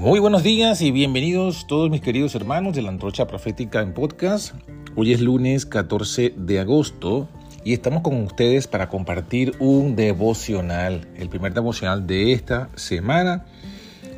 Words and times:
Muy 0.00 0.18
buenos 0.18 0.42
días 0.42 0.80
y 0.80 0.92
bienvenidos 0.92 1.66
todos 1.66 1.90
mis 1.90 2.00
queridos 2.00 2.34
hermanos 2.34 2.74
de 2.74 2.80
la 2.80 2.88
Antrocha 2.88 3.26
Profética 3.26 3.82
en 3.82 3.92
Podcast. 3.92 4.54
Hoy 4.96 5.12
es 5.12 5.20
lunes 5.20 5.66
14 5.66 6.32
de 6.38 6.58
agosto 6.58 7.28
y 7.64 7.74
estamos 7.74 8.00
con 8.00 8.22
ustedes 8.22 8.66
para 8.66 8.88
compartir 8.88 9.52
un 9.58 9.96
devocional, 9.96 11.06
el 11.16 11.28
primer 11.28 11.52
devocional 11.52 12.06
de 12.06 12.32
esta 12.32 12.70
semana 12.76 13.44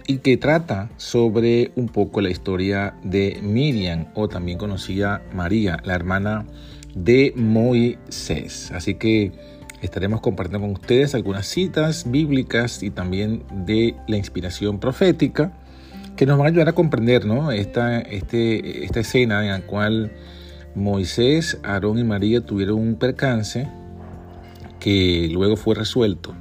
y 0.07 0.18
que 0.18 0.37
trata 0.37 0.89
sobre 0.98 1.73
un 1.75 1.89
poco 1.89 2.21
la 2.21 2.30
historia 2.30 2.95
de 3.03 3.41
Miriam 3.43 4.07
o 4.14 4.29
también 4.29 4.59
conocida 4.59 5.25
María, 5.35 5.79
la 5.83 5.95
hermana 5.95 6.46
de 6.95 7.33
Moisés. 7.35 8.71
Así 8.71 8.95
que 8.95 9.33
estaremos 9.80 10.21
compartiendo 10.21 10.64
con 10.64 10.77
ustedes 10.77 11.17
algunas 11.17 11.49
citas 11.49 12.09
bíblicas 12.09 12.85
y 12.85 12.91
también 12.93 13.42
de 13.66 13.96
la 14.06 14.16
inspiración 14.16 14.78
profética 14.78 15.52
que 16.23 16.27
nos 16.27 16.39
van 16.39 16.47
a 16.47 16.51
ayudar 16.51 16.69
a 16.69 16.73
comprender 16.73 17.25
esta, 17.53 17.99
este, 17.99 18.85
esta 18.85 19.01
escena 19.01 19.43
en 19.43 19.51
la 19.51 19.61
cual 19.62 20.12
Moisés, 20.77 21.59
Aarón 21.65 21.98
y 21.98 22.05
María 22.05 22.41
tuvieron 22.41 22.79
un 22.79 22.95
percance 22.95 23.69
que 24.79 25.29
luego 25.33 25.57
fue 25.57 25.75
resuelto, 25.75 26.33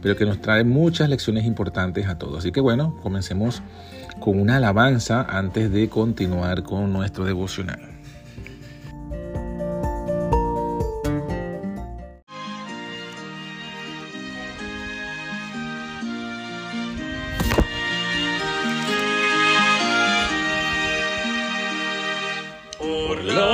pero 0.00 0.14
que 0.14 0.24
nos 0.24 0.40
trae 0.40 0.62
muchas 0.62 1.08
lecciones 1.08 1.46
importantes 1.46 2.06
a 2.06 2.16
todos. 2.16 2.38
Así 2.38 2.52
que 2.52 2.60
bueno, 2.60 2.96
comencemos 3.02 3.60
con 4.20 4.38
una 4.40 4.58
alabanza 4.58 5.26
antes 5.28 5.72
de 5.72 5.88
continuar 5.88 6.62
con 6.62 6.92
nuestro 6.92 7.24
devocional. 7.24 7.93
por 22.84 23.24
la 23.24 23.53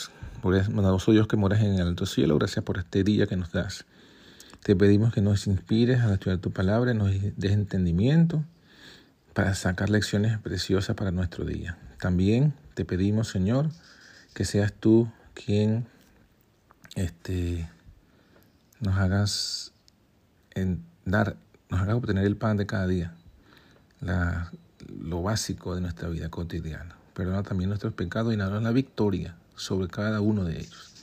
bondadoso 0.41 1.11
Dios 1.11 1.27
que 1.27 1.37
moras 1.37 1.61
en 1.61 1.75
el 1.75 1.87
alto 1.87 2.05
cielo, 2.05 2.37
gracias 2.37 2.65
por 2.65 2.77
este 2.77 3.03
día 3.03 3.27
que 3.27 3.37
nos 3.37 3.51
das. 3.51 3.85
Te 4.63 4.75
pedimos 4.75 5.13
que 5.13 5.21
nos 5.21 5.47
inspires 5.47 6.01
a 6.01 6.13
estudiar 6.13 6.39
tu 6.39 6.51
palabra, 6.51 6.93
nos 6.93 7.11
des 7.11 7.51
entendimiento 7.51 8.43
para 9.33 9.55
sacar 9.55 9.89
lecciones 9.89 10.37
preciosas 10.39 10.95
para 10.95 11.11
nuestro 11.11 11.45
día. 11.45 11.77
También 11.99 12.53
te 12.73 12.85
pedimos, 12.85 13.27
Señor, 13.27 13.69
que 14.33 14.45
seas 14.45 14.73
tú 14.73 15.09
quien 15.33 15.85
este, 16.95 17.69
nos 18.79 18.97
hagas 18.97 19.71
en 20.53 20.83
dar, 21.05 21.37
nos 21.69 21.81
hagas 21.81 21.95
obtener 21.95 22.25
el 22.25 22.35
pan 22.35 22.57
de 22.57 22.65
cada 22.65 22.87
día, 22.87 23.13
lo 24.01 25.21
básico 25.21 25.75
de 25.75 25.81
nuestra 25.81 26.09
vida 26.09 26.29
cotidiana. 26.29 26.95
Perdona 27.13 27.43
también 27.43 27.69
nuestros 27.69 27.93
pecados 27.93 28.33
y 28.33 28.37
danos 28.37 28.63
la 28.63 28.71
victoria 28.71 29.35
sobre 29.61 29.87
cada 29.87 30.21
uno 30.21 30.43
de 30.43 30.59
ellos. 30.59 30.93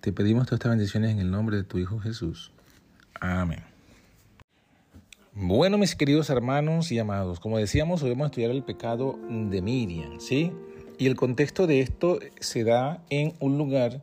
Te 0.00 0.12
pedimos 0.12 0.46
todas 0.46 0.60
estas 0.60 0.70
bendiciones 0.70 1.10
en 1.10 1.18
el 1.18 1.30
nombre 1.30 1.56
de 1.56 1.64
tu 1.64 1.78
Hijo 1.78 1.98
Jesús. 1.98 2.52
Amén. 3.20 3.64
Bueno, 5.34 5.76
mis 5.76 5.94
queridos 5.94 6.30
hermanos 6.30 6.92
y 6.92 6.98
amados, 6.98 7.40
como 7.40 7.58
decíamos, 7.58 8.02
hoy 8.02 8.10
vamos 8.10 8.26
a 8.26 8.28
estudiar 8.28 8.50
el 8.50 8.62
pecado 8.62 9.18
de 9.28 9.60
Miriam, 9.60 10.20
¿sí? 10.20 10.52
Y 10.98 11.06
el 11.06 11.16
contexto 11.16 11.66
de 11.66 11.80
esto 11.80 12.18
se 12.40 12.64
da 12.64 13.02
en 13.10 13.34
un 13.40 13.58
lugar 13.58 14.02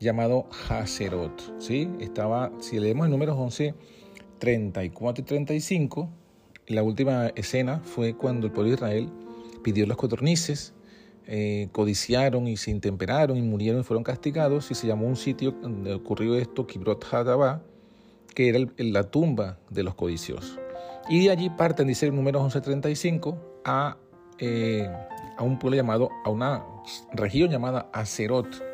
llamado 0.00 0.48
Hazerot, 0.68 1.60
¿sí? 1.60 1.88
Estaba, 2.00 2.52
si 2.60 2.78
leemos 2.78 3.06
el 3.06 3.10
número 3.10 3.36
11, 3.36 3.74
34 4.38 5.22
y 5.22 5.26
35, 5.26 6.08
la 6.66 6.82
última 6.82 7.28
escena 7.28 7.80
fue 7.80 8.14
cuando 8.14 8.46
el 8.46 8.52
pueblo 8.52 8.70
de 8.70 8.76
Israel 8.76 9.08
pidió 9.62 9.86
los 9.86 9.96
codornices, 9.96 10.74
eh, 11.30 11.68
codiciaron 11.72 12.48
y 12.48 12.56
se 12.56 12.70
intemperaron 12.70 13.36
y 13.36 13.42
murieron 13.42 13.82
y 13.82 13.84
fueron 13.84 14.02
castigados 14.02 14.70
y 14.70 14.74
se 14.74 14.86
llamó 14.86 15.06
un 15.06 15.16
sitio 15.16 15.50
donde 15.50 15.92
ocurrió 15.92 16.34
esto, 16.36 16.66
Kibrot 16.66 17.04
Hadabah, 17.04 17.60
que 18.34 18.48
era 18.48 18.60
la 18.78 19.10
tumba 19.10 19.58
de 19.68 19.82
los 19.82 19.94
codiciosos. 19.94 20.58
Y 21.10 21.24
de 21.24 21.30
allí 21.30 21.50
parten, 21.50 21.86
dice 21.86 22.06
el 22.06 22.16
número 22.16 22.40
1135, 22.40 23.60
a, 23.66 23.98
eh, 24.38 24.90
a 25.36 25.42
un 25.42 25.58
pueblo 25.58 25.76
llamado, 25.76 26.08
a 26.24 26.30
una 26.30 26.64
región 27.12 27.50
llamada 27.50 27.90
Acerot. 27.92 28.64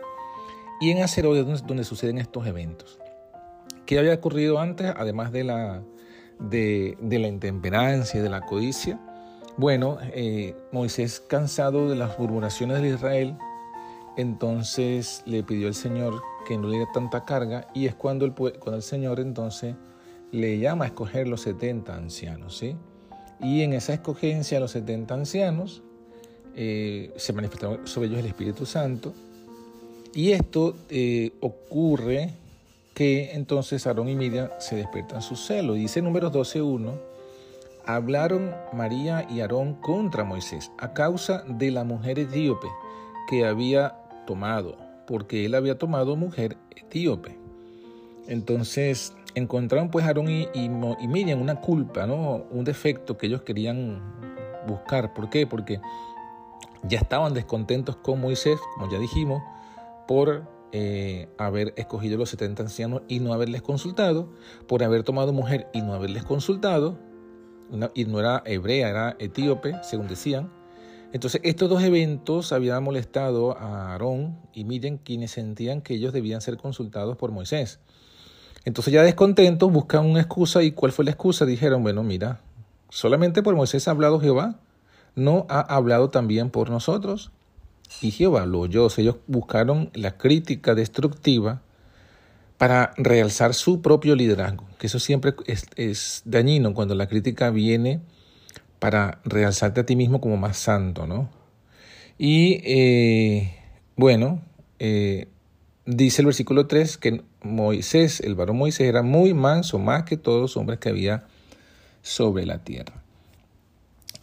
Y 0.80 0.92
en 0.92 1.02
Acerot 1.02 1.36
es 1.36 1.46
donde, 1.46 1.62
donde 1.66 1.82
suceden 1.82 2.18
estos 2.18 2.46
eventos. 2.46 3.00
¿Qué 3.84 3.98
había 3.98 4.14
ocurrido 4.14 4.60
antes, 4.60 4.94
además 4.96 5.32
de 5.32 5.42
la, 5.42 5.82
de, 6.38 6.96
de 7.00 7.18
la 7.18 7.26
intemperancia 7.26 8.20
y 8.20 8.22
de 8.22 8.30
la 8.30 8.42
codicia? 8.42 9.00
Bueno, 9.56 9.98
eh, 10.12 10.56
Moisés, 10.72 11.20
cansado 11.20 11.88
de 11.88 11.94
las 11.94 12.18
murmuraciones 12.18 12.82
de 12.82 12.88
Israel, 12.88 13.36
entonces 14.16 15.22
le 15.26 15.44
pidió 15.44 15.68
al 15.68 15.74
Señor 15.74 16.20
que 16.46 16.58
no 16.58 16.66
le 16.66 16.78
diera 16.78 16.92
tanta 16.92 17.24
carga 17.24 17.68
y 17.72 17.86
es 17.86 17.94
cuando 17.94 18.24
el, 18.24 18.34
el 18.66 18.82
Señor 18.82 19.20
entonces 19.20 19.76
le 20.32 20.58
llama 20.58 20.86
a 20.86 20.88
escoger 20.88 21.28
los 21.28 21.42
70 21.42 21.94
ancianos. 21.94 22.56
¿sí? 22.58 22.76
Y 23.40 23.62
en 23.62 23.74
esa 23.74 23.94
escogencia 23.94 24.58
los 24.58 24.72
70 24.72 25.14
ancianos 25.14 25.82
eh, 26.56 27.12
se 27.16 27.32
manifestó 27.32 27.86
sobre 27.86 28.08
ellos 28.08 28.18
el 28.20 28.26
Espíritu 28.26 28.66
Santo. 28.66 29.12
Y 30.12 30.32
esto 30.32 30.74
eh, 30.90 31.32
ocurre 31.40 32.30
que 32.92 33.32
entonces 33.32 33.86
Aarón 33.86 34.08
y 34.08 34.16
Miriam 34.16 34.48
se 34.58 34.74
despiertan 34.74 35.22
su 35.22 35.36
celo. 35.36 35.74
Dice 35.74 36.02
números 36.02 36.32
12.1 36.32 37.13
hablaron 37.86 38.54
María 38.72 39.26
y 39.28 39.40
Aarón 39.40 39.74
contra 39.74 40.24
Moisés 40.24 40.72
a 40.78 40.92
causa 40.92 41.44
de 41.46 41.70
la 41.70 41.84
mujer 41.84 42.18
etíope 42.18 42.68
que 43.28 43.44
había 43.46 43.96
tomado, 44.26 44.76
porque 45.06 45.44
él 45.44 45.54
había 45.54 45.78
tomado 45.78 46.16
mujer 46.16 46.56
etíope. 46.76 47.38
Entonces 48.26 49.14
encontraron 49.34 49.90
pues 49.90 50.04
Aarón 50.06 50.30
y, 50.30 50.48
y, 50.54 50.68
Miriam 51.08 51.42
una 51.42 51.60
culpa, 51.60 52.06
¿no? 52.06 52.44
un 52.50 52.64
defecto 52.64 53.16
que 53.16 53.26
ellos 53.26 53.42
querían 53.42 54.02
buscar. 54.66 55.12
¿Por 55.12 55.28
qué? 55.30 55.46
Porque 55.46 55.80
ya 56.82 56.98
estaban 56.98 57.34
descontentos 57.34 57.96
con 57.96 58.20
Moisés, 58.20 58.58
como 58.74 58.90
ya 58.90 58.98
dijimos, 58.98 59.42
por 60.06 60.46
eh, 60.72 61.28
haber 61.38 61.72
escogido 61.76 62.18
los 62.18 62.30
70 62.30 62.64
ancianos 62.64 63.02
y 63.08 63.20
no 63.20 63.32
haberles 63.32 63.62
consultado, 63.62 64.32
por 64.66 64.82
haber 64.82 65.02
tomado 65.02 65.32
mujer 65.32 65.68
y 65.72 65.82
no 65.82 65.94
haberles 65.94 66.24
consultado, 66.24 66.98
y 67.94 68.04
no 68.04 68.20
era 68.20 68.42
hebrea, 68.44 68.88
era 68.88 69.16
etíope, 69.18 69.74
según 69.82 70.08
decían. 70.08 70.50
Entonces, 71.12 71.40
estos 71.44 71.68
dos 71.68 71.82
eventos 71.82 72.52
habían 72.52 72.82
molestado 72.82 73.56
a 73.56 73.92
Aarón 73.92 74.36
y 74.52 74.64
Miriam, 74.64 74.98
quienes 74.98 75.30
sentían 75.30 75.80
que 75.80 75.94
ellos 75.94 76.12
debían 76.12 76.40
ser 76.40 76.56
consultados 76.56 77.16
por 77.16 77.30
Moisés. 77.30 77.78
Entonces, 78.64 78.92
ya 78.92 79.02
descontentos, 79.02 79.70
buscan 79.70 80.06
una 80.06 80.20
excusa. 80.20 80.62
¿Y 80.62 80.72
cuál 80.72 80.90
fue 80.90 81.04
la 81.04 81.12
excusa? 81.12 81.46
Dijeron, 81.46 81.82
bueno, 81.82 82.02
mira, 82.02 82.40
solamente 82.88 83.42
por 83.42 83.54
Moisés 83.54 83.86
ha 83.86 83.92
hablado 83.92 84.18
Jehová, 84.18 84.58
no 85.14 85.46
ha 85.48 85.60
hablado 85.60 86.10
también 86.10 86.50
por 86.50 86.70
nosotros. 86.70 87.30
Y 88.00 88.10
Jehová 88.10 88.46
lo 88.46 88.60
oyó. 88.60 88.88
ellos 88.96 89.16
buscaron 89.26 89.90
la 89.94 90.16
crítica 90.16 90.74
destructiva 90.74 91.62
para 92.58 92.92
realzar 92.96 93.54
su 93.54 93.82
propio 93.82 94.14
liderazgo, 94.14 94.66
que 94.78 94.86
eso 94.86 94.98
siempre 94.98 95.34
es, 95.46 96.22
dañino 96.24 96.74
cuando 96.74 96.94
la 96.94 97.08
crítica 97.08 97.50
viene 97.50 98.00
para 98.78 99.20
realzarte 99.24 99.80
a 99.80 99.86
ti 99.86 99.96
mismo 99.96 100.20
como 100.20 100.36
más 100.36 100.56
santo, 100.56 101.06
¿no? 101.06 101.30
Y 102.16 102.60
eh, 102.64 103.56
bueno, 103.96 104.40
eh, 104.78 105.26
dice 105.84 106.22
el 106.22 106.26
versículo 106.26 106.66
3 106.66 106.96
que 106.98 107.22
Moisés, 107.42 108.20
el 108.20 108.34
varón 108.34 108.58
Moisés, 108.58 108.88
era 108.88 109.02
muy 109.02 109.34
manso, 109.34 109.78
más 109.78 110.04
que 110.04 110.16
todos 110.16 110.40
los 110.40 110.56
hombres 110.56 110.78
que 110.78 110.88
había 110.88 111.24
sobre 112.02 112.46
la 112.46 112.58
tierra. 112.62 113.02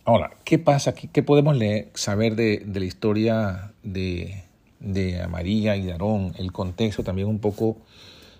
Ahora, 0.05 0.31
¿qué 0.45 0.57
pasa 0.57 0.91
aquí? 0.91 1.07
¿Qué 1.07 1.21
podemos 1.21 1.55
leer, 1.55 1.89
saber 1.93 2.35
de, 2.35 2.65
la 2.73 2.85
historia 2.85 3.73
de, 3.83 4.43
de 4.79 5.27
María 5.27 5.75
y 5.75 5.83
de 5.83 5.91
Aarón? 5.91 6.33
El 6.37 6.51
contexto 6.51 7.03
también 7.03 7.27
un 7.27 7.39
poco 7.39 7.77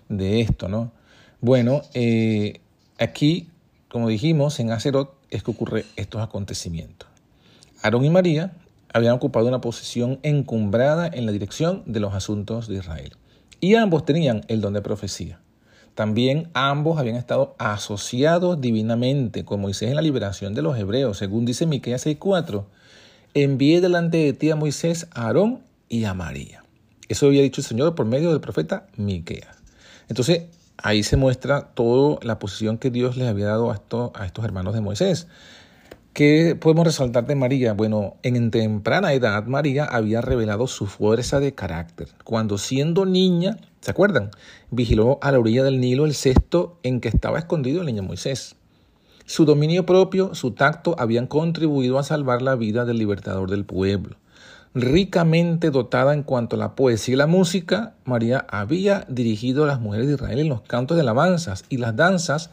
de 0.08 0.40
esto, 0.40 0.68
¿no? 0.68 0.92
Bueno, 1.40 1.82
eh, 1.94 2.60
aquí, 2.98 3.48
como 3.88 4.08
dijimos, 4.08 4.60
en 4.60 4.70
Acerot 4.70 5.14
es 5.30 5.42
que 5.42 5.50
ocurre 5.50 5.84
estos 5.96 6.22
acontecimientos. 6.22 7.08
Aarón 7.82 8.04
y 8.04 8.10
María 8.10 8.52
habían 8.92 9.14
ocupado 9.14 9.48
una 9.48 9.60
posición 9.60 10.18
encumbrada 10.22 11.08
en 11.12 11.26
la 11.26 11.32
dirección 11.32 11.82
de 11.86 12.00
los 12.00 12.14
asuntos 12.14 12.68
de 12.68 12.76
Israel. 12.76 13.12
Y 13.60 13.74
ambos 13.74 14.04
tenían 14.04 14.42
el 14.48 14.60
don 14.60 14.74
de 14.74 14.82
profecía. 14.82 15.40
También 15.94 16.48
ambos 16.54 16.98
habían 16.98 17.16
estado 17.16 17.54
asociados 17.58 18.60
divinamente 18.60 19.44
con 19.44 19.60
Moisés 19.60 19.90
en 19.90 19.96
la 19.96 20.02
liberación 20.02 20.54
de 20.54 20.62
los 20.62 20.78
hebreos, 20.78 21.18
según 21.18 21.44
dice 21.44 21.66
Miqueas 21.66 22.06
6:4. 22.06 22.64
Envié 23.34 23.80
delante 23.80 24.18
de 24.18 24.32
ti 24.32 24.50
a 24.50 24.56
Moisés, 24.56 25.06
a 25.12 25.26
Aarón 25.26 25.60
y 25.88 26.04
a 26.04 26.14
María. 26.14 26.64
Eso 27.08 27.26
había 27.26 27.42
dicho 27.42 27.60
el 27.60 27.66
Señor 27.66 27.94
por 27.94 28.06
medio 28.06 28.30
del 28.30 28.40
profeta 28.40 28.86
Miqueas. 28.96 29.61
Entonces, 30.12 30.42
ahí 30.76 31.02
se 31.04 31.16
muestra 31.16 31.72
toda 31.72 32.18
la 32.20 32.38
posición 32.38 32.76
que 32.76 32.90
Dios 32.90 33.16
les 33.16 33.28
había 33.28 33.46
dado 33.46 33.70
a, 33.70 33.80
a 34.12 34.26
estos 34.26 34.44
hermanos 34.44 34.74
de 34.74 34.82
Moisés. 34.82 35.26
¿Qué 36.12 36.54
podemos 36.54 36.84
resaltar 36.84 37.24
de 37.24 37.34
María? 37.34 37.72
Bueno, 37.72 38.16
en 38.22 38.50
temprana 38.50 39.14
edad 39.14 39.46
María 39.46 39.86
había 39.86 40.20
revelado 40.20 40.66
su 40.66 40.84
fuerza 40.84 41.40
de 41.40 41.54
carácter. 41.54 42.08
Cuando 42.24 42.58
siendo 42.58 43.06
niña, 43.06 43.56
¿se 43.80 43.90
acuerdan? 43.90 44.32
Vigiló 44.70 45.18
a 45.22 45.32
la 45.32 45.38
orilla 45.38 45.64
del 45.64 45.80
Nilo 45.80 46.04
el 46.04 46.14
cesto 46.14 46.78
en 46.82 47.00
que 47.00 47.08
estaba 47.08 47.38
escondido 47.38 47.80
el 47.80 47.86
niño 47.86 48.02
Moisés. 48.02 48.56
Su 49.24 49.46
dominio 49.46 49.86
propio, 49.86 50.34
su 50.34 50.50
tacto 50.50 50.94
habían 50.98 51.26
contribuido 51.26 51.98
a 51.98 52.02
salvar 52.02 52.42
la 52.42 52.54
vida 52.54 52.84
del 52.84 52.98
libertador 52.98 53.48
del 53.48 53.64
pueblo. 53.64 54.16
Ricamente 54.74 55.70
dotada 55.70 56.14
en 56.14 56.22
cuanto 56.22 56.56
a 56.56 56.58
la 56.58 56.74
poesía 56.74 57.12
y 57.12 57.16
la 57.16 57.26
música, 57.26 57.94
María 58.04 58.46
había 58.48 59.04
dirigido 59.06 59.64
a 59.64 59.66
las 59.66 59.80
mujeres 59.80 60.06
de 60.06 60.14
Israel 60.14 60.38
en 60.38 60.48
los 60.48 60.62
cantos 60.62 60.96
de 60.96 61.02
alabanzas 61.02 61.66
y 61.68 61.76
las 61.76 61.94
danzas 61.94 62.50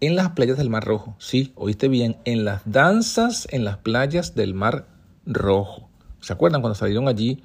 en 0.00 0.14
las 0.14 0.30
playas 0.32 0.58
del 0.58 0.68
Mar 0.68 0.84
Rojo. 0.84 1.16
Sí, 1.18 1.52
oíste 1.54 1.88
bien, 1.88 2.18
en 2.26 2.44
las 2.44 2.60
danzas 2.66 3.48
en 3.50 3.64
las 3.64 3.78
playas 3.78 4.34
del 4.34 4.52
Mar 4.52 4.88
Rojo. 5.24 5.88
¿Se 6.20 6.34
acuerdan 6.34 6.60
cuando 6.60 6.74
salieron 6.74 7.08
allí 7.08 7.42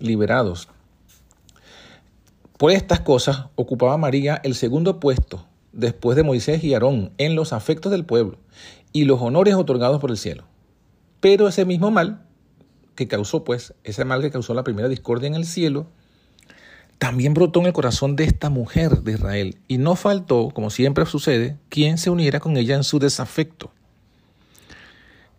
liberados? 0.00 0.68
Por 2.58 2.72
estas 2.72 3.00
cosas 3.00 3.46
ocupaba 3.54 3.96
María 3.96 4.38
el 4.44 4.54
segundo 4.54 5.00
puesto 5.00 5.46
después 5.72 6.14
de 6.16 6.24
Moisés 6.24 6.62
y 6.62 6.74
Aarón 6.74 7.12
en 7.16 7.34
los 7.34 7.54
afectos 7.54 7.90
del 7.90 8.04
pueblo 8.04 8.36
y 8.92 9.04
los 9.04 9.22
honores 9.22 9.54
otorgados 9.54 9.98
por 9.98 10.10
el 10.10 10.18
cielo. 10.18 10.44
Pero 11.20 11.48
ese 11.48 11.64
mismo 11.64 11.90
mal 11.90 12.25
que 12.96 13.06
causó, 13.06 13.44
pues, 13.44 13.74
ese 13.84 14.04
mal 14.04 14.22
que 14.22 14.32
causó 14.32 14.54
la 14.54 14.64
primera 14.64 14.88
discordia 14.88 15.28
en 15.28 15.34
el 15.36 15.44
cielo, 15.44 15.86
también 16.98 17.34
brotó 17.34 17.60
en 17.60 17.66
el 17.66 17.72
corazón 17.72 18.16
de 18.16 18.24
esta 18.24 18.50
mujer 18.50 19.02
de 19.02 19.12
Israel, 19.12 19.58
y 19.68 19.78
no 19.78 19.96
faltó, 19.96 20.50
como 20.50 20.70
siempre 20.70 21.06
sucede, 21.06 21.56
quien 21.68 21.98
se 21.98 22.10
uniera 22.10 22.40
con 22.40 22.56
ella 22.56 22.74
en 22.74 22.84
su 22.84 22.98
desafecto. 22.98 23.70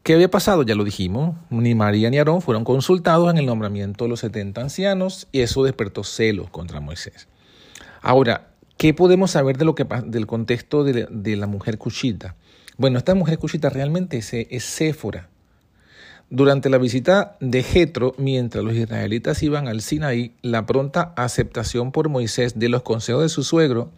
¿Qué 0.04 0.14
había 0.14 0.32
pasado? 0.32 0.64
Ya 0.64 0.76
lo 0.76 0.86
dijimos, 0.86 1.36
ni 1.50 1.76
María 1.76 2.10
ni 2.10 2.18
Aarón 2.18 2.42
fueron 2.42 2.64
consultados 2.64 3.30
en 3.30 3.40
el 3.40 3.46
nombramiento 3.46 4.06
de 4.06 4.10
los 4.10 4.22
70 4.22 4.62
ancianos, 4.62 5.28
y 5.32 5.42
eso 5.42 5.64
despertó 5.64 6.04
celos 6.04 6.50
contra 6.50 6.80
Moisés. 6.80 7.28
Ahora, 8.02 8.52
¿qué 8.78 8.94
podemos 8.94 9.32
saber 9.32 9.58
de 9.58 9.66
lo 9.66 9.76
que, 9.76 9.86
del 10.06 10.28
contexto 10.28 10.84
de, 10.84 11.36
la 11.36 11.48
mujer 11.48 11.78
cuchita? 11.78 12.36
Bueno, 12.78 13.00
esta 13.00 13.16
mujer 13.16 13.40
cuchita 13.40 13.70
realmente 13.70 14.18
es, 14.18 14.32
es 14.34 14.64
Séfora, 14.64 15.30
durante 16.30 16.70
la 16.70 16.78
visita 16.78 17.38
de 17.40 17.64
Jetro, 17.64 18.14
mientras 18.18 18.64
los 18.64 18.76
israelitas 18.76 19.42
iban 19.44 19.68
al 19.68 19.82
Sinaí, 19.82 20.34
la 20.42 20.66
pronta 20.66 21.14
aceptación 21.16 21.92
por 21.92 22.10
Moisés 22.10 22.60
de 22.60 22.70
los 22.70 22.84
consejos 22.84 23.24
de 23.24 23.30
su 23.30 23.44
suegro 23.44 23.92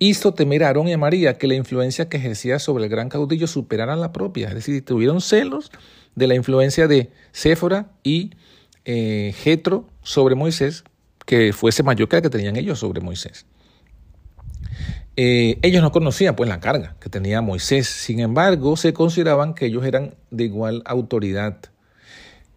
hizo 0.00 0.32
temer 0.34 0.64
a 0.64 0.68
Aarón 0.68 0.88
y 0.88 0.94
a 0.94 0.98
María 0.98 1.38
que 1.38 1.46
la 1.46 1.54
influencia 1.54 2.08
que 2.08 2.16
ejercía 2.16 2.58
sobre 2.58 2.84
el 2.84 2.90
gran 2.90 3.08
caudillo 3.08 3.46
superara 3.46 3.94
la 3.96 4.12
propia. 4.12 4.48
Es 4.48 4.54
decir, 4.54 4.84
tuvieron 4.84 5.20
celos 5.20 5.70
de 6.16 6.26
la 6.26 6.34
influencia 6.34 6.88
de 6.88 7.10
Séfora 7.32 7.92
y 8.02 8.30
eh, 8.84 9.34
Jetro 9.36 9.86
sobre 10.02 10.34
Moisés, 10.34 10.84
que 11.26 11.52
fuese 11.52 11.82
mayor 11.82 12.08
que 12.08 12.16
la 12.16 12.22
que 12.22 12.30
tenían 12.30 12.56
ellos 12.56 12.78
sobre 12.80 13.00
Moisés. 13.00 13.46
Eh, 15.16 15.58
ellos 15.62 15.82
no 15.82 15.92
conocían 15.92 16.36
pues 16.36 16.48
la 16.48 16.60
carga 16.60 16.96
que 17.00 17.10
tenía 17.10 17.42
Moisés, 17.42 17.88
sin 17.88 18.20
embargo 18.20 18.76
se 18.76 18.92
consideraban 18.92 19.54
que 19.54 19.66
ellos 19.66 19.84
eran 19.84 20.14
de 20.30 20.44
igual 20.44 20.82
autoridad 20.86 21.58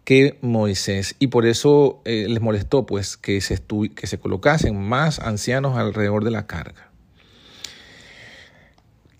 que 0.04 0.38
Moisés 0.40 1.16
y 1.18 1.28
por 1.28 1.46
eso 1.46 2.00
eh, 2.04 2.26
les 2.28 2.40
molestó 2.40 2.86
pues 2.86 3.16
que 3.16 3.40
se, 3.40 3.60
que 3.94 4.06
se 4.06 4.18
colocasen 4.18 4.80
más 4.80 5.18
ancianos 5.18 5.76
alrededor 5.76 6.24
de 6.24 6.30
la 6.30 6.46
carga. 6.46 6.90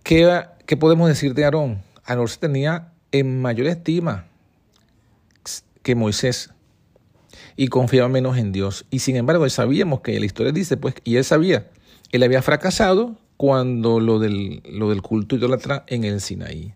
¿Qué, 0.03 0.45
¿Qué, 0.67 0.77
podemos 0.77 1.09
decir 1.09 1.35
de 1.35 1.45
Aarón? 1.45 1.83
Aarón 2.05 2.29
se 2.29 2.39
tenía 2.39 2.93
en 3.11 3.41
mayor 3.41 3.67
estima 3.67 4.27
que 5.83 5.95
Moisés 5.95 6.51
y 7.57 7.69
confiaba 7.69 8.09
menos 8.09 8.37
en 8.37 8.53
Dios. 8.53 8.87
Y 8.91 8.99
sin 9.01 9.17
embargo, 9.17 9.49
sabíamos 9.49 10.01
que 10.01 10.19
la 10.19 10.27
historia 10.27 10.53
dice, 10.53 10.77
pues, 10.77 10.95
y 11.05 11.17
él 11.17 11.25
sabía, 11.25 11.71
él 12.13 12.23
había 12.23 12.43
fracasado 12.43 13.17
cuando 13.45 14.01
lo 14.01 14.19
del, 14.21 14.63
culto 15.03 15.37
idólatra 15.37 15.85
en 15.87 16.05
el 16.05 16.23
Sinaí. 16.23 16.73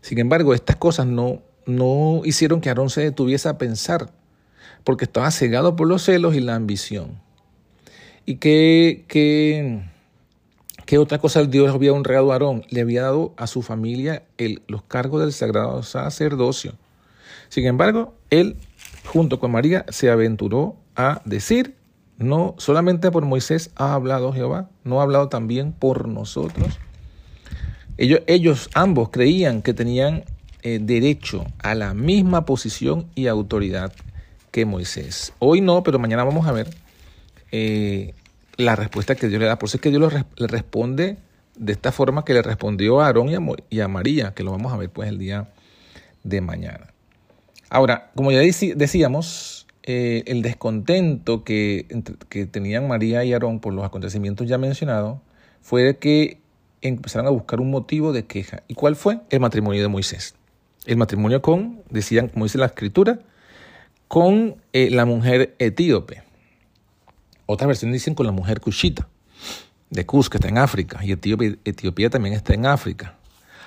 Sin 0.00 0.18
embargo, 0.18 0.52
estas 0.52 0.74
cosas 0.74 1.06
no, 1.06 1.40
no 1.66 2.22
hicieron 2.24 2.60
que 2.60 2.68
Aarón 2.68 2.90
se 2.90 3.02
detuviese 3.02 3.48
a 3.48 3.58
pensar, 3.58 4.10
porque 4.82 5.04
estaba 5.04 5.30
cegado 5.30 5.76
por 5.76 5.86
los 5.86 6.02
celos 6.02 6.34
y 6.34 6.40
la 6.40 6.56
ambición. 6.56 7.20
¿Y 8.26 8.38
qué, 8.38 9.04
qué, 9.06 9.84
qué 10.84 10.98
otra 10.98 11.18
cosa 11.18 11.44
Dios 11.44 11.72
había 11.72 11.92
honrado 11.92 12.32
a 12.32 12.34
Aarón? 12.34 12.64
Le 12.70 12.80
había 12.80 13.02
dado 13.02 13.32
a 13.36 13.46
su 13.46 13.62
familia 13.62 14.24
el, 14.36 14.62
los 14.66 14.82
cargos 14.82 15.20
del 15.20 15.32
sagrado 15.32 15.84
sacerdocio. 15.84 16.72
Sin 17.50 17.66
embargo, 17.66 18.14
él, 18.30 18.56
junto 19.04 19.38
con 19.38 19.52
María, 19.52 19.86
se 19.90 20.10
aventuró 20.10 20.74
a 20.96 21.22
decir 21.24 21.76
no 22.18 22.54
solamente 22.58 23.10
por 23.10 23.24
Moisés 23.24 23.70
ha 23.76 23.94
hablado 23.94 24.32
Jehová, 24.32 24.68
no 24.84 25.00
ha 25.00 25.04
hablado 25.04 25.28
también 25.28 25.72
por 25.72 26.08
nosotros. 26.08 26.78
Ellos, 27.96 28.20
ellos 28.26 28.70
ambos 28.74 29.10
creían 29.10 29.62
que 29.62 29.74
tenían 29.74 30.24
eh, 30.62 30.78
derecho 30.80 31.44
a 31.58 31.74
la 31.74 31.94
misma 31.94 32.44
posición 32.44 33.06
y 33.14 33.26
autoridad 33.26 33.92
que 34.50 34.64
Moisés. 34.64 35.32
Hoy 35.38 35.60
no, 35.60 35.82
pero 35.82 35.98
mañana 35.98 36.24
vamos 36.24 36.46
a 36.46 36.52
ver 36.52 36.68
eh, 37.52 38.14
la 38.56 38.76
respuesta 38.76 39.14
que 39.14 39.28
Dios 39.28 39.40
le 39.40 39.46
da. 39.46 39.58
Por 39.58 39.68
eso 39.68 39.76
es 39.76 39.80
que 39.80 39.90
Dios 39.90 40.12
le 40.36 40.46
responde 40.46 41.18
de 41.56 41.72
esta 41.72 41.92
forma 41.92 42.24
que 42.24 42.34
le 42.34 42.42
respondió 42.42 43.00
a 43.00 43.06
Aarón 43.06 43.28
y 43.28 43.34
a, 43.34 43.40
y 43.70 43.80
a 43.80 43.88
María, 43.88 44.34
que 44.34 44.42
lo 44.42 44.52
vamos 44.52 44.72
a 44.72 44.76
ver 44.76 44.90
pues 44.90 45.08
el 45.08 45.18
día 45.18 45.48
de 46.22 46.40
mañana. 46.40 46.94
Ahora, 47.70 48.10
como 48.14 48.32
ya 48.32 48.38
decíamos, 48.38 49.63
eh, 49.86 50.24
el 50.26 50.40
descontento 50.40 51.44
que, 51.44 51.86
que, 52.30 52.46
tenían 52.46 52.88
María 52.88 53.22
y 53.22 53.34
Aarón 53.34 53.60
por 53.60 53.74
los 53.74 53.84
acontecimientos 53.84 54.48
ya 54.48 54.56
mencionados 54.56 55.18
fue 55.60 55.98
que 55.98 56.40
empezaron 56.80 57.26
a 57.26 57.30
buscar 57.30 57.60
un 57.60 57.70
motivo 57.70 58.14
de 58.14 58.24
queja. 58.24 58.62
¿Y 58.66 58.74
cuál 58.74 58.96
fue? 58.96 59.20
El 59.28 59.40
matrimonio 59.40 59.82
de 59.82 59.88
Moisés. 59.88 60.34
El 60.86 60.96
matrimonio 60.96 61.42
con, 61.42 61.82
decían, 61.90 62.28
como 62.28 62.46
dice 62.46 62.56
la 62.56 62.66
escritura, 62.66 63.20
con 64.08 64.56
eh, 64.72 64.88
la 64.90 65.04
mujer 65.04 65.54
etíope. 65.58 66.22
Otras 67.44 67.68
versiones 67.68 67.94
dicen 67.94 68.14
con 68.14 68.24
la 68.24 68.32
mujer 68.32 68.62
cushita 68.62 69.06
de 69.90 70.06
Cus, 70.06 70.30
que 70.30 70.38
está 70.38 70.48
en 70.48 70.58
África, 70.58 71.00
y 71.04 71.12
Etiopía, 71.12 71.56
Etiopía 71.64 72.08
también 72.08 72.34
está 72.34 72.54
en 72.54 72.64
África. 72.66 73.16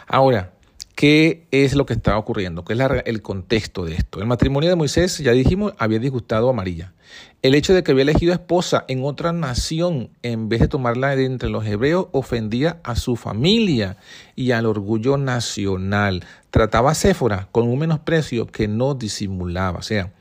Ahora, 0.08 0.52
¿qué 0.98 1.46
es 1.52 1.76
lo 1.76 1.86
que 1.86 1.94
está 1.94 2.18
ocurriendo? 2.18 2.66
¿Qué 2.66 2.74
es 2.74 2.80
el 3.06 3.22
contexto 3.22 3.86
de 3.86 3.94
esto? 3.94 4.20
El 4.20 4.26
matrimonio 4.26 4.68
de 4.68 4.76
Moisés, 4.76 5.20
ya 5.20 5.32
dijimos, 5.32 5.74
había 5.78 6.00
disgustado 6.00 6.50
a 6.50 6.54
María. 6.54 6.96
El 7.44 7.54
hecho 7.54 7.76
de 7.76 7.84
que 7.84 7.92
había 7.92 8.02
elegido 8.02 8.34
esposa 8.34 8.84
en 8.88 9.04
otra 9.04 9.32
nación 9.32 10.10
en 10.24 10.50
vez 10.50 10.60
de 10.60 10.68
tomarla 10.68 11.16
de 11.16 11.26
entre 11.26 11.50
los 11.50 11.64
hebreos 11.68 12.08
ofendía 12.14 12.82
a 12.84 12.96
su 12.96 13.16
familia 13.16 13.98
y 14.36 14.52
al 14.52 14.66
orgullo 14.66 15.18
nacional. 15.18 16.26
Trataba 16.50 16.92
a 16.92 16.96
Séfora 16.96 17.48
con 17.52 17.68
un 17.68 17.78
menosprecio 17.78 18.48
que 18.48 18.68
no 18.68 18.96
disimulaba. 18.96 19.78
O 19.78 19.84
sea, 19.84 20.14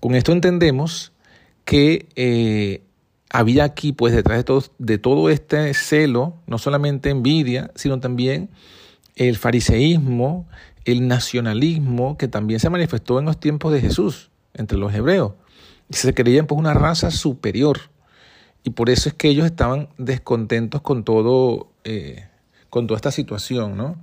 con 0.00 0.16
esto 0.16 0.32
entendemos 0.32 1.12
que 1.64 2.08
eh, 2.16 2.82
había 3.30 3.62
aquí, 3.62 3.92
pues, 3.92 4.12
detrás 4.12 4.38
de 4.38 4.44
todo, 4.44 4.64
de 4.78 4.98
todo 4.98 5.30
este 5.30 5.72
celo, 5.72 6.34
no 6.48 6.58
solamente 6.58 7.10
envidia, 7.10 7.70
sino 7.76 8.00
también 8.00 8.50
el 9.16 9.36
fariseísmo, 9.36 10.46
el 10.84 11.08
nacionalismo, 11.08 12.16
que 12.16 12.28
también 12.28 12.60
se 12.60 12.70
manifestó 12.70 13.18
en 13.18 13.24
los 13.24 13.40
tiempos 13.40 13.72
de 13.72 13.80
Jesús, 13.80 14.30
entre 14.54 14.78
los 14.78 14.94
hebreos. 14.94 15.32
Se 15.90 16.14
creían 16.14 16.46
pues 16.46 16.58
una 16.58 16.74
raza 16.74 17.10
superior. 17.10 17.80
Y 18.62 18.70
por 18.70 18.90
eso 18.90 19.08
es 19.08 19.14
que 19.14 19.28
ellos 19.28 19.46
estaban 19.46 19.88
descontentos 19.96 20.82
con 20.82 21.04
todo, 21.04 21.72
eh, 21.84 22.28
con 22.68 22.86
toda 22.86 22.96
esta 22.96 23.10
situación, 23.10 23.76
¿no? 23.76 23.96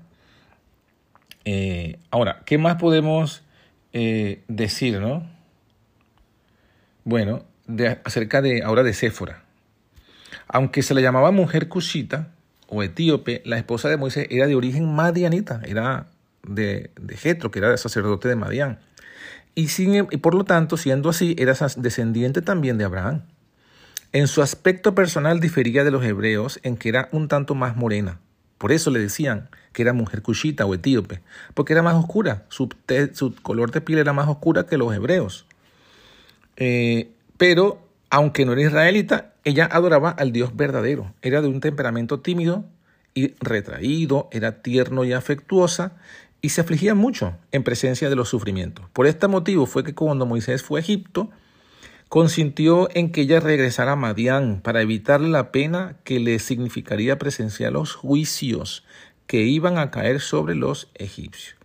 Eh, 1.46 2.00
ahora, 2.10 2.42
¿qué 2.46 2.58
más 2.58 2.78
podemos 2.78 3.44
eh, 3.92 4.44
decir, 4.48 5.00
no? 5.00 5.30
Bueno, 7.04 7.44
acerca 8.06 8.42
de 8.42 8.64
ahora 8.64 8.84
de 8.84 8.94
Séfora. 8.94 9.44
Aunque 10.48 10.82
se 10.82 10.94
le 10.94 11.02
llamaba 11.02 11.32
mujer 11.32 11.68
cushita 11.68 12.32
o 12.74 12.84
etíope, 12.84 13.42
la 13.46 13.58
esposa 13.58 13.90
de 13.90 13.98
Moisés 13.98 14.28
era 14.30 14.48
de 14.48 14.56
origen 14.56 14.94
madianita, 14.94 15.62
era 15.66 16.08
de, 16.48 16.92
de 17.00 17.18
Jetro, 17.18 17.52
que 17.52 17.60
era 17.60 17.78
sacerdote 17.78 18.28
de 18.28 18.36
Madián. 18.36 18.80
Y, 19.56 19.68
sin, 19.68 20.08
y 20.10 20.18
por 20.18 20.34
lo 20.34 20.44
tanto, 20.44 20.78
siendo 20.78 21.10
así, 21.10 21.36
era 21.38 21.54
descendiente 21.78 22.42
también 22.42 22.78
de 22.78 22.86
Abraham. 22.86 23.22
En 24.12 24.28
su 24.28 24.42
aspecto 24.42 24.96
personal 24.96 25.40
difería 25.40 25.84
de 25.84 25.92
los 25.92 26.04
hebreos 26.04 26.60
en 26.64 26.78
que 26.78 26.90
era 26.90 27.10
un 27.12 27.28
tanto 27.28 27.56
más 27.56 27.76
morena. 27.76 28.20
Por 28.58 28.72
eso 28.72 28.92
le 28.92 29.00
decían 29.00 29.50
que 29.74 29.82
era 29.82 29.94
mujer 29.94 30.22
cushita 30.22 30.66
o 30.66 30.74
etíope, 30.74 31.22
porque 31.54 31.74
era 31.74 31.82
más 31.82 31.96
oscura, 31.96 32.46
su, 32.50 32.70
su 33.14 33.36
color 33.36 33.72
de 33.72 33.82
piel 33.82 34.00
era 34.00 34.14
más 34.14 34.28
oscura 34.28 34.66
que 34.66 34.78
los 34.78 34.94
hebreos. 34.94 35.46
Eh, 36.56 37.12
pero, 37.38 37.83
aunque 38.14 38.46
no 38.46 38.54
era 38.54 38.62
israelita, 38.62 39.34
ella 39.44 39.68
adoraba 39.72 40.12
al 40.12 40.32
Dios 40.32 40.56
verdadero. 40.56 41.16
Era 41.24 41.42
de 41.42 41.48
un 41.48 41.62
temperamento 41.62 42.20
tímido 42.20 42.64
y 43.16 43.34
retraído, 43.40 44.30
era 44.32 44.62
tierno 44.62 45.04
y 45.04 45.14
afectuosa, 45.14 45.94
y 46.40 46.50
se 46.50 46.62
afligía 46.62 46.94
mucho 46.94 47.36
en 47.52 47.64
presencia 47.64 48.12
de 48.12 48.16
los 48.16 48.30
sufrimientos. 48.30 48.86
Por 48.94 49.08
este 49.08 49.28
motivo 49.28 49.66
fue 49.66 49.84
que 49.84 49.96
cuando 49.96 50.28
Moisés 50.28 50.62
fue 50.62 50.80
a 50.80 50.84
Egipto, 50.84 51.32
consintió 52.08 52.88
en 52.94 53.12
que 53.12 53.22
ella 53.22 53.40
regresara 53.40 53.94
a 53.94 53.96
Madián 53.96 54.62
para 54.62 54.84
evitar 54.84 55.20
la 55.20 55.52
pena 55.52 55.96
que 56.04 56.20
le 56.20 56.38
significaría 56.38 57.18
presenciar 57.18 57.74
los 57.74 57.96
juicios 57.96 58.84
que 59.26 59.42
iban 59.42 59.80
a 59.80 59.90
caer 59.90 60.20
sobre 60.20 60.54
los 60.54 60.88
egipcios. 60.94 61.56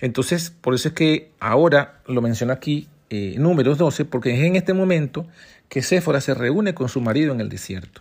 Entonces, 0.00 0.50
por 0.50 0.74
eso 0.74 0.88
es 0.88 0.94
que 0.94 1.30
ahora 1.38 2.00
lo 2.08 2.20
menciona 2.20 2.54
aquí 2.54 2.88
eh, 3.10 3.36
números 3.38 3.78
12, 3.78 4.06
porque 4.06 4.34
es 4.34 4.40
en 4.40 4.56
este 4.56 4.72
momento 4.72 5.28
que 5.74 5.82
Séfora 5.82 6.20
se 6.20 6.34
reúne 6.34 6.72
con 6.72 6.88
su 6.88 7.00
marido 7.00 7.32
en 7.32 7.40
el 7.40 7.48
desierto. 7.48 8.00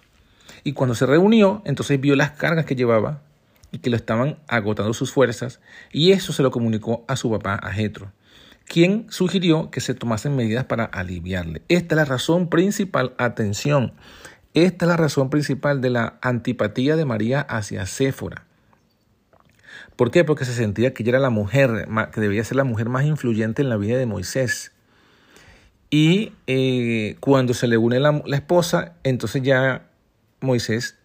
Y 0.64 0.74
cuando 0.74 0.94
se 0.94 1.08
reunió, 1.08 1.64
entonces 1.66 2.00
vio 2.00 2.16
las 2.16 2.30
cargas 2.30 2.68
que 2.68 2.76
llevaba 2.76 3.24
y 3.72 3.80
que 3.80 3.90
lo 3.90 3.96
estaban 3.96 4.38
agotando 4.48 4.94
sus 4.94 5.12
fuerzas, 5.12 5.60
y 5.92 6.12
eso 6.12 6.34
se 6.34 6.44
lo 6.44 6.52
comunicó 6.52 7.04
a 7.08 7.16
su 7.16 7.32
papá, 7.32 7.56
a 7.56 7.72
Jetro, 7.72 8.12
quien 8.68 9.08
sugirió 9.10 9.72
que 9.72 9.82
se 9.82 9.96
tomasen 9.96 10.36
medidas 10.36 10.66
para 10.66 10.86
aliviarle. 10.86 11.64
Esta 11.68 11.96
es 11.96 11.98
la 11.98 12.06
razón 12.06 12.48
principal, 12.48 13.16
atención, 13.18 13.94
esta 14.54 14.86
es 14.86 14.90
la 14.90 14.98
razón 14.98 15.32
principal 15.32 15.82
de 15.82 15.90
la 15.90 16.20
antipatía 16.22 16.96
de 16.96 17.06
María 17.06 17.42
hacia 17.42 17.88
Séfora. 17.88 18.46
¿Por 19.96 20.12
qué? 20.12 20.24
Porque 20.24 20.46
se 20.46 20.54
sentía 20.54 20.94
que 20.94 21.02
ella 21.02 21.14
era 21.14 21.20
la 21.20 21.32
mujer, 21.32 21.88
que 22.14 22.22
debía 22.22 22.44
ser 22.44 22.58
la 22.58 22.66
mujer 22.66 22.90
más 22.90 23.04
influyente 23.06 23.64
en 23.64 23.70
la 23.70 23.78
vida 23.78 23.98
de 23.98 24.06
Moisés. 24.06 24.74
Y 25.94 26.34
eh, 26.48 27.18
cuando 27.20 27.54
se 27.54 27.68
le 27.68 27.78
une 27.78 28.00
la, 28.00 28.20
esposa, 28.32 28.94
entonces 29.04 29.44
ya 29.44 29.92
Moisés 30.42 30.98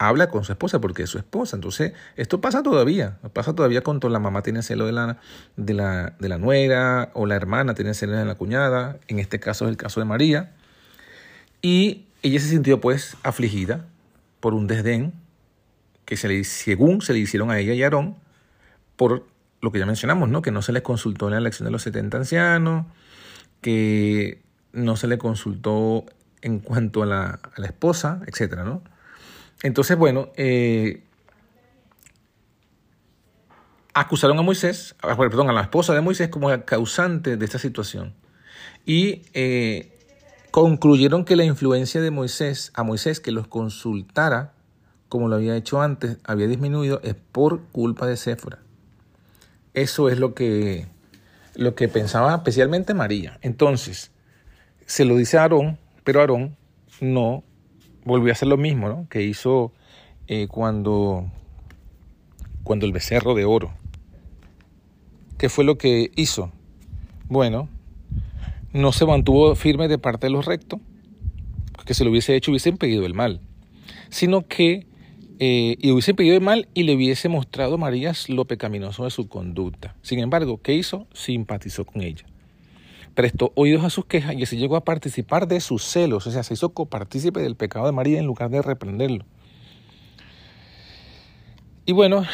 habla 0.00 0.30
con 0.30 0.42
su 0.42 0.50
esposa 0.50 0.80
porque 0.80 1.04
es 1.04 1.10
su 1.10 1.18
esposa. 1.18 1.54
Entonces, 1.54 1.92
esto 2.16 2.40
pasa 2.40 2.64
todavía. 2.64 3.18
Pasa 3.34 3.54
todavía 3.54 3.82
cuando 3.84 4.08
la 4.08 4.18
mamá 4.18 4.42
tiene 4.42 4.64
celo 4.64 4.84
de 4.86 4.90
la, 4.90 5.18
de 5.56 5.74
la, 5.74 6.16
de 6.18 6.28
la 6.28 6.38
nuera 6.38 7.12
o 7.14 7.26
la 7.26 7.36
hermana 7.36 7.74
tiene 7.74 7.94
celo 7.94 8.14
de 8.14 8.24
la 8.24 8.34
cuñada. 8.34 8.98
En 9.06 9.20
este 9.20 9.38
caso 9.38 9.66
es 9.66 9.70
el 9.70 9.76
caso 9.76 10.00
de 10.00 10.06
María. 10.06 10.50
Y 11.60 12.06
ella 12.24 12.40
se 12.40 12.48
sintió 12.48 12.80
pues 12.80 13.16
afligida 13.22 13.86
por 14.40 14.54
un 14.54 14.66
desdén 14.66 15.12
que 16.04 16.16
se 16.16 16.26
le, 16.26 16.42
según 16.42 17.00
se 17.00 17.12
le 17.12 17.20
hicieron 17.20 17.52
a 17.52 17.60
ella 17.60 17.74
y 17.74 17.82
a 17.84 17.86
Aarón 17.86 18.16
por 18.96 19.24
lo 19.60 19.70
que 19.70 19.78
ya 19.78 19.86
mencionamos, 19.86 20.30
¿no? 20.30 20.42
Que 20.42 20.50
no 20.50 20.62
se 20.62 20.72
les 20.72 20.82
consultó 20.82 21.28
en 21.28 21.34
la 21.34 21.38
elección 21.38 21.64
de 21.64 21.70
los 21.70 21.82
70 21.82 22.16
ancianos, 22.16 22.86
que 23.62 24.42
no 24.72 24.96
se 24.96 25.06
le 25.06 25.16
consultó 25.16 26.04
en 26.42 26.58
cuanto 26.58 27.02
a 27.02 27.06
la, 27.06 27.40
esposa, 27.64 28.20
etcétera, 28.26 28.64
¿no? 28.64 28.82
Entonces, 29.62 29.96
bueno, 29.96 30.30
eh, 30.36 31.04
acusaron 33.94 34.38
a 34.38 34.42
Moisés, 34.42 34.96
perdón, 35.00 35.48
a 35.48 35.52
la 35.52 35.62
esposa 35.62 35.94
de 35.94 36.00
Moisés 36.00 36.28
como 36.28 36.50
el 36.50 36.64
causante 36.64 37.36
de 37.36 37.44
esta 37.44 37.58
situación. 37.58 38.14
Y 38.84 39.22
eh, 39.34 39.96
concluyeron 40.50 41.24
que 41.24 41.36
la 41.36 41.44
influencia 41.44 42.00
de 42.00 42.10
Moisés, 42.10 42.72
a 42.74 42.82
Moisés 42.82 43.20
que 43.20 43.30
los 43.30 43.46
consultara, 43.46 44.52
como 45.08 45.28
lo 45.28 45.36
había 45.36 45.56
hecho 45.56 45.80
antes, 45.80 46.18
había 46.24 46.48
disminuido, 46.48 47.00
es 47.04 47.14
por 47.14 47.62
culpa 47.66 48.06
de 48.06 48.16
Séfora. 48.16 48.58
Eso 49.74 50.08
es 50.08 50.18
lo 50.18 50.34
que 50.34 50.88
lo 51.54 51.74
que 51.74 51.88
pensaba 51.88 52.34
especialmente 52.34 52.94
María. 52.94 53.38
Entonces, 53.42 54.10
se 54.86 55.04
lo 55.04 55.16
dice 55.16 55.38
a 55.38 55.42
Aarón, 55.42 55.78
pero 56.04 56.20
Aarón 56.20 56.56
no 57.00 57.44
volvió 58.04 58.30
a 58.30 58.32
hacer 58.32 58.48
lo 58.48 58.56
mismo 58.56 58.88
¿no? 58.88 59.06
que 59.08 59.22
hizo 59.22 59.72
eh, 60.26 60.48
cuando, 60.48 61.30
cuando 62.64 62.86
el 62.86 62.92
becerro 62.92 63.34
de 63.34 63.44
oro. 63.44 63.72
¿Qué 65.38 65.48
fue 65.48 65.64
lo 65.64 65.76
que 65.76 66.10
hizo? 66.16 66.52
Bueno, 67.28 67.68
no 68.72 68.92
se 68.92 69.06
mantuvo 69.06 69.54
firme 69.54 69.88
de 69.88 69.98
parte 69.98 70.26
de 70.26 70.32
los 70.32 70.46
rectos, 70.46 70.80
que 71.84 71.94
se 71.94 72.04
lo 72.04 72.10
hubiese 72.10 72.36
hecho 72.36 72.52
hubiese 72.52 72.68
impedido 72.68 73.06
el 73.06 73.14
mal, 73.14 73.40
sino 74.08 74.46
que 74.46 74.86
eh, 75.44 75.76
y 75.80 75.90
hubiese 75.90 76.14
pedido 76.14 76.40
mal 76.40 76.68
y 76.72 76.84
le 76.84 76.94
hubiese 76.94 77.28
mostrado 77.28 77.74
a 77.74 77.76
María 77.76 78.12
lo 78.28 78.44
pecaminoso 78.44 79.02
de 79.02 79.10
su 79.10 79.26
conducta. 79.26 79.96
Sin 80.00 80.20
embargo, 80.20 80.62
¿qué 80.62 80.72
hizo? 80.72 81.08
Simpatizó 81.14 81.84
con 81.84 82.02
ella. 82.02 82.24
Prestó 83.16 83.50
oídos 83.56 83.82
a 83.82 83.90
sus 83.90 84.04
quejas 84.04 84.36
y 84.38 84.46
se 84.46 84.56
llegó 84.56 84.76
a 84.76 84.84
participar 84.84 85.48
de 85.48 85.58
sus 85.58 85.82
celos, 85.82 86.28
o 86.28 86.30
sea, 86.30 86.44
se 86.44 86.54
hizo 86.54 86.68
copartícipe 86.68 87.40
del 87.40 87.56
pecado 87.56 87.86
de 87.86 87.90
María 87.90 88.20
en 88.20 88.26
lugar 88.26 88.50
de 88.50 88.62
reprenderlo. 88.62 89.24
Y 91.86 91.90
bueno, 91.90 92.24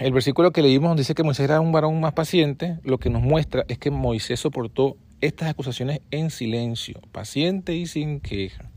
el 0.00 0.14
versículo 0.14 0.50
que 0.50 0.62
leímos 0.62 0.96
dice 0.96 1.14
que 1.14 1.24
Moisés 1.24 1.44
era 1.44 1.60
un 1.60 1.72
varón 1.72 2.00
más 2.00 2.14
paciente, 2.14 2.78
lo 2.84 2.96
que 2.96 3.10
nos 3.10 3.20
muestra 3.20 3.66
es 3.68 3.76
que 3.76 3.90
Moisés 3.90 4.40
soportó 4.40 4.96
estas 5.20 5.50
acusaciones 5.50 6.00
en 6.10 6.30
silencio, 6.30 7.02
paciente 7.12 7.74
y 7.74 7.84
sin 7.84 8.18
queja. 8.18 8.70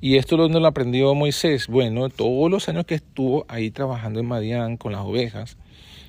¿Y 0.00 0.16
esto 0.16 0.36
dónde 0.36 0.60
lo 0.60 0.68
aprendió 0.68 1.12
Moisés? 1.16 1.66
Bueno, 1.66 2.08
todos 2.08 2.48
los 2.48 2.68
años 2.68 2.84
que 2.86 2.94
estuvo 2.94 3.44
ahí 3.48 3.72
trabajando 3.72 4.20
en 4.20 4.26
Madián 4.26 4.76
con 4.76 4.92
las 4.92 5.00
ovejas, 5.00 5.56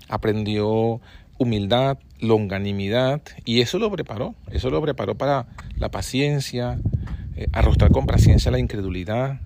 aprendió 0.08 1.02
humildad, 1.40 1.98
longanimidad, 2.20 3.24
y 3.46 3.62
eso 3.62 3.80
lo 3.80 3.90
preparó, 3.90 4.36
eso 4.52 4.70
lo 4.70 4.80
preparó 4.80 5.16
para 5.16 5.48
la 5.76 5.90
paciencia, 5.90 6.80
eh, 7.36 7.48
arrostrar 7.52 7.90
con 7.90 8.06
paciencia 8.06 8.52
la 8.52 8.60
incredulidad 8.60 9.42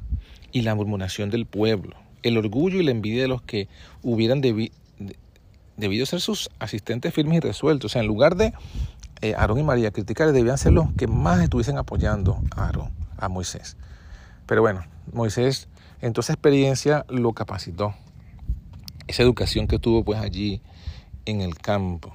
y 0.52 0.64
la 0.64 0.76
murmuración 0.76 1.30
del 1.30 1.46
pueblo, 1.46 1.96
el 2.22 2.38
orgullo 2.38 2.82
y 2.82 2.84
la 2.84 2.92
envidia 2.92 3.22
de 3.22 3.30
los 3.30 3.42
que 3.42 3.70
hubieran 4.02 4.42
debido 4.42 6.06
ser 6.06 6.20
sus 6.20 6.50
asistentes 6.60 7.14
firmes 7.14 7.38
y 7.38 7.40
resueltos. 7.40 7.92
O 7.92 7.94
sea, 7.94 8.02
en 8.02 8.10
lugar 8.10 8.36
de 8.36 8.52
eh, 9.22 9.36
Aarón 9.38 9.60
y 9.60 9.64
María 9.64 9.92
criticar, 9.92 10.34
debían 10.34 10.58
ser 10.58 10.74
los 10.74 10.92
que 10.98 11.08
más 11.08 11.42
estuviesen 11.42 11.78
apoyando 11.78 12.44
a 12.54 12.66
Aarón, 12.66 12.92
a 13.16 13.30
Moisés. 13.30 13.78
Pero 14.46 14.62
bueno, 14.62 14.84
Moisés 15.12 15.68
en 16.02 16.12
toda 16.12 16.24
esa 16.24 16.34
experiencia 16.34 17.06
lo 17.08 17.34
capacitó. 17.34 17.94
Esa 19.08 19.24
educación 19.24 19.68
que 19.68 19.80
tuvo 19.80 20.04
pues 20.04 20.20
allí 20.20 20.62
en 21.26 21.42
el 21.42 21.56
campo. 21.58 22.14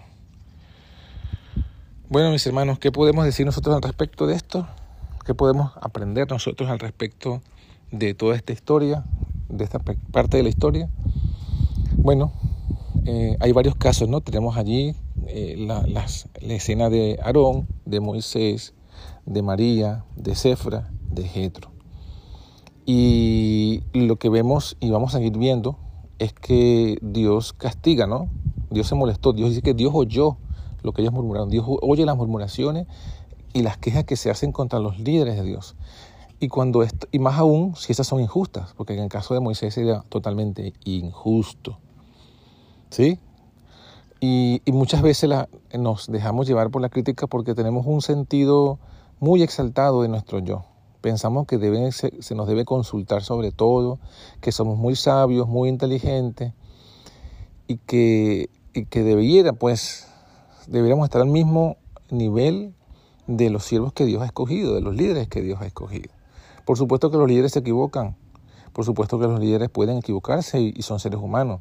Bueno, 2.10 2.30
mis 2.30 2.46
hermanos, 2.46 2.78
¿qué 2.78 2.92
podemos 2.92 3.24
decir 3.24 3.46
nosotros 3.46 3.74
al 3.74 3.82
respecto 3.82 4.26
de 4.26 4.34
esto? 4.34 4.66
¿Qué 5.24 5.34
podemos 5.34 5.72
aprender 5.80 6.30
nosotros 6.30 6.70
al 6.70 6.78
respecto 6.78 7.42
de 7.90 8.14
toda 8.14 8.36
esta 8.36 8.52
historia, 8.52 9.04
de 9.48 9.64
esta 9.64 9.78
parte 9.78 10.36
de 10.38 10.42
la 10.42 10.48
historia? 10.48 10.88
Bueno, 11.96 12.32
eh, 13.06 13.36
hay 13.40 13.52
varios 13.52 13.74
casos, 13.74 14.08
¿no? 14.08 14.20
Tenemos 14.20 14.56
allí 14.56 14.94
eh, 15.26 15.56
la, 15.58 15.86
la, 15.86 16.04
escena 16.54 16.90
de 16.90 17.18
Aarón, 17.22 17.68
de 17.84 18.00
Moisés, 18.00 18.74
de 19.24 19.42
María, 19.42 20.04
de 20.16 20.34
Cefra, 20.34 20.90
de 21.10 21.24
Jetro. 21.26 21.77
Y 22.90 23.82
lo 23.92 24.16
que 24.16 24.30
vemos 24.30 24.78
y 24.80 24.88
vamos 24.88 25.14
a 25.14 25.18
seguir 25.18 25.36
viendo 25.36 25.76
es 26.18 26.32
que 26.32 26.96
Dios 27.02 27.52
castiga, 27.52 28.06
¿no? 28.06 28.30
Dios 28.70 28.86
se 28.86 28.94
molestó, 28.94 29.34
Dios 29.34 29.50
dice 29.50 29.60
que 29.60 29.74
Dios 29.74 29.92
oyó 29.94 30.38
lo 30.82 30.92
que 30.92 31.02
ellos 31.02 31.12
murmuraron, 31.12 31.50
Dios 31.50 31.66
oye 31.68 32.06
las 32.06 32.16
murmuraciones 32.16 32.86
y 33.52 33.60
las 33.60 33.76
quejas 33.76 34.04
que 34.04 34.16
se 34.16 34.30
hacen 34.30 34.52
contra 34.52 34.78
los 34.78 34.98
líderes 34.98 35.36
de 35.36 35.42
Dios. 35.42 35.76
Y, 36.40 36.48
cuando 36.48 36.82
esto, 36.82 37.06
y 37.12 37.18
más 37.18 37.38
aún 37.38 37.76
si 37.76 37.92
esas 37.92 38.06
son 38.06 38.22
injustas, 38.22 38.72
porque 38.74 38.94
en 38.94 39.00
el 39.00 39.10
caso 39.10 39.34
de 39.34 39.40
Moisés 39.40 39.76
era 39.76 40.00
totalmente 40.08 40.72
injusto. 40.86 41.76
¿Sí? 42.88 43.18
Y, 44.18 44.62
muchas 44.68 45.02
veces 45.02 45.28
nos 45.78 46.06
dejamos 46.06 46.46
llevar 46.46 46.70
por 46.70 46.80
la 46.80 46.88
crítica 46.88 47.26
porque 47.26 47.54
tenemos 47.54 47.84
un 47.84 48.00
sentido 48.00 48.78
muy 49.20 49.42
exaltado 49.42 50.00
de 50.00 50.08
nuestro 50.08 50.38
yo. 50.38 50.64
Pensamos 51.00 51.46
que 51.46 51.58
debe, 51.58 51.92
se, 51.92 52.22
se 52.22 52.34
nos 52.34 52.48
debe 52.48 52.64
consultar 52.64 53.22
sobre 53.22 53.52
todo, 53.52 53.98
que 54.40 54.52
somos 54.52 54.78
muy 54.78 54.96
sabios, 54.96 55.48
muy 55.48 55.68
inteligentes 55.68 56.52
y 57.68 57.76
que, 57.76 58.50
y 58.74 58.86
que 58.86 59.02
debiera, 59.02 59.52
pues, 59.52 60.08
deberíamos 60.66 61.04
estar 61.04 61.22
al 61.22 61.28
mismo 61.28 61.76
nivel 62.10 62.74
de 63.26 63.50
los 63.50 63.64
siervos 63.64 63.92
que 63.92 64.06
Dios 64.06 64.22
ha 64.22 64.26
escogido, 64.26 64.74
de 64.74 64.80
los 64.80 64.96
líderes 64.96 65.28
que 65.28 65.42
Dios 65.42 65.60
ha 65.60 65.66
escogido. 65.66 66.10
Por 66.64 66.76
supuesto 66.76 67.10
que 67.10 67.18
los 67.18 67.28
líderes 67.28 67.52
se 67.52 67.60
equivocan, 67.60 68.16
por 68.72 68.84
supuesto 68.84 69.18
que 69.18 69.26
los 69.26 69.38
líderes 69.38 69.68
pueden 69.68 69.98
equivocarse 69.98 70.60
y, 70.60 70.82
son 70.82 70.98
seres 70.98 71.20
humanos, 71.20 71.60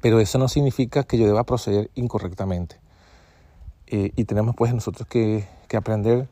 pero 0.00 0.20
eso 0.20 0.38
no 0.38 0.48
significa 0.48 1.04
que 1.04 1.18
yo 1.18 1.26
deba 1.26 1.44
proceder 1.44 1.90
incorrectamente. 1.94 2.76
Eh, 3.86 4.12
y 4.16 4.24
tenemos 4.24 4.54
pues 4.56 4.72
nosotros 4.72 5.08
que, 5.08 5.46
que, 5.68 5.76
aprender 5.76 6.28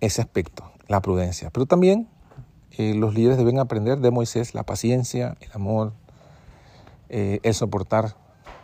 ese 0.00 0.20
aspecto, 0.20 0.70
la 0.86 1.00
prudencia. 1.00 1.50
Pero 1.50 1.66
también 1.66 2.08
eh, 2.72 2.94
los 2.94 3.14
líderes 3.14 3.38
deben 3.38 3.58
aprender 3.58 3.98
de 3.98 4.10
Moisés 4.10 4.54
la 4.54 4.64
paciencia, 4.64 5.36
el 5.40 5.50
amor, 5.52 5.92
eh, 7.08 7.40
el 7.42 7.54
soportar 7.54 8.16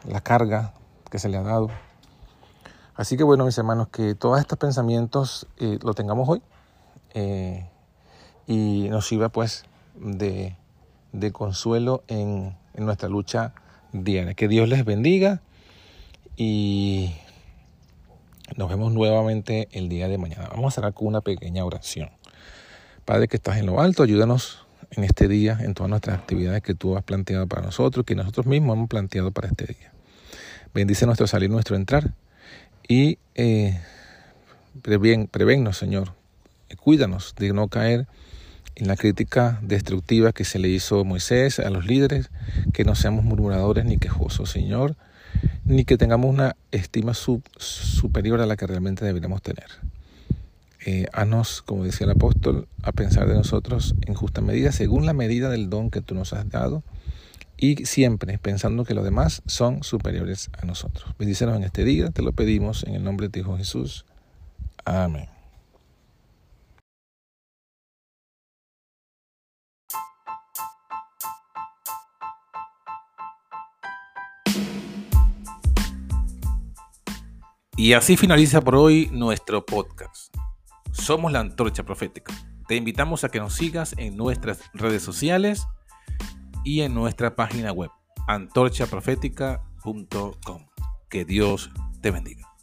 la 0.07 0.21
carga 0.21 0.75
que 1.11 1.19
se 1.19 1.29
le 1.29 1.37
ha 1.37 1.43
dado. 1.43 1.69
Así 2.95 3.17
que 3.17 3.25
bueno, 3.25 3.45
mis 3.45 3.59
hermanos, 3.59 3.89
que 3.89 4.15
todos 4.15 4.39
estos 4.39 4.59
pensamientos 4.59 5.47
eh, 5.59 5.79
lo 5.83 5.95
tengamos 5.95 6.29
hoy 6.29 6.43
eh, 7.15 7.69
y 8.47 8.89
nos 8.91 9.09
sirva 9.09 9.31
pues 9.31 9.65
de, 9.97 10.57
de 11.13 11.33
consuelo 11.33 12.05
en, 12.07 12.57
en, 12.75 12.85
nuestra 12.85 13.09
lucha 13.09 13.53
diaria. 13.93 14.35
Que 14.35 14.47
Dios 14.47 14.69
les 14.69 14.85
bendiga 14.85 15.41
y 16.37 17.15
nos 18.57 18.69
vemos 18.69 18.93
nuevamente 18.93 19.69
el 19.73 19.89
día 19.89 20.09
de 20.09 20.19
mañana. 20.19 20.49
Vamos 20.51 20.73
a 20.73 20.75
cerrar 20.75 20.95
con 20.95 21.09
una 21.09 21.21
pequeña 21.21 21.65
oración. 21.65 22.11
Padre 23.05 23.29
que 23.29 23.37
estás 23.37 23.59
en 23.59 23.67
lo 23.67 23.81
alto, 23.81 24.03
ayúdanos 24.03 24.65
en 24.91 25.05
este 25.05 25.29
día, 25.29 25.59
en 25.61 25.75
todas 25.75 25.91
nuestras 25.91 26.19
actividades 26.19 26.63
que 26.63 26.75
tú 26.75 26.97
has 26.97 27.05
planteado 27.05 27.47
para 27.47 27.63
nosotros, 27.63 28.05
que 28.07 28.15
nosotros 28.15 28.47
mismos 28.47 28.77
hemos 28.77 28.89
planteado 28.89 29.31
para 29.31 29.49
este 29.49 29.67
día. 29.67 29.93
Bendice 30.73 31.07
nuestro 31.07 31.27
salir, 31.27 31.51
nuestro 31.51 31.77
entrar 31.77 32.13
y 32.89 33.19
eh, 33.35 33.81
prevén, 34.83 35.27
prevénnos, 35.27 35.77
Señor. 35.77 36.13
Cuídanos 36.77 37.35
de 37.37 37.53
no 37.53 37.69
caer 37.69 38.07
en 38.75 38.89
la 38.89 38.97
crítica 38.97 39.59
destructiva 39.63 40.33
que 40.33 40.45
se 40.45 40.59
le 40.59 40.69
hizo 40.69 41.01
a 41.01 41.05
Moisés, 41.05 41.61
a 41.61 41.71
los 41.71 41.87
líderes, 41.87 42.31
que 42.73 42.85
no 42.85 42.95
seamos 42.95 43.25
murmuradores 43.25 43.85
ni 43.85 43.99
quejosos, 43.99 44.51
Señor, 44.51 44.97
ni 45.65 45.85
que 45.85 45.97
tengamos 45.97 46.31
una 46.31 46.57
estima 46.71 47.15
superior 47.15 48.41
a 48.41 48.47
la 48.47 48.57
que 48.57 48.67
realmente 48.67 49.05
deberíamos 49.05 49.43
tener. 49.43 49.67
Eh, 50.87 51.07
como 51.65 51.85
decía 51.85 52.05
el 52.05 52.13
apóstol, 52.13 52.69
a 52.83 52.93
pensar 52.93 53.27
de 53.27 53.35
nosotros 53.35 53.95
en 54.03 54.15
justa 54.15 54.41
medida, 54.41 54.71
según 54.73 55.07
la 55.07 55.15
medida 55.15 55.49
del 55.49 55.71
don 55.71 55.91
que 55.91 56.03
tú 56.03 56.15
nos 56.15 56.33
has 56.33 56.49
dado, 56.51 56.83
y 57.57 57.87
siempre 57.87 58.37
pensando 58.39 58.85
que 58.85 58.95
los 58.95 59.05
demás 59.05 59.43
son 59.47 59.83
superiores 59.83 60.51
a 60.61 60.67
nosotros. 60.67 61.15
Bendícenos 61.19 61.57
en 61.57 61.65
este 61.65 61.85
día, 61.85 62.11
te 62.11 62.23
lo 62.23 62.33
pedimos 62.33 62.85
en 62.85 62.95
el 62.95 63.05
nombre 63.05 63.29
de 63.29 63.41
Hijo 63.41 63.57
Jesús. 63.57 64.05
Amén. 64.85 65.34
Y 77.77 77.95
así 77.95 78.17
finaliza 78.17 78.61
por 78.61 78.77
hoy 78.77 79.09
nuestro 79.11 79.67
podcast. 79.67 80.33
Somos 80.93 81.33
la 81.33 81.41
Antorcha 81.41 81.83
Profética. 81.83 82.33
Te 82.69 82.77
invitamos 82.77 83.25
a 83.25 83.29
que 83.29 83.41
nos 83.41 83.55
sigas 83.55 83.97
en 83.99 84.17
nuestras 84.17 84.61
redes 84.75 85.03
sociales 85.03 85.67
y 86.65 86.83
en 86.83 86.95
nuestra 86.95 87.35
página 87.35 87.73
web 87.73 87.91
antorchaprofética.com. 88.29 90.67
Que 91.11 91.25
Dios 91.25 91.73
te 92.01 92.13
bendiga. 92.13 92.54